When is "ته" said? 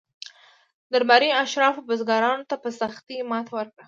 2.49-2.55